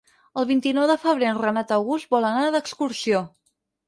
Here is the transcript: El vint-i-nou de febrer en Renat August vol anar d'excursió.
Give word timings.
El 0.43 0.45
vint-i-nou 0.51 0.85
de 0.91 0.95
febrer 1.03 1.27
en 1.31 1.37
Renat 1.43 1.73
August 1.75 2.09
vol 2.15 2.25
anar 2.31 2.47
d'excursió. 2.57 3.21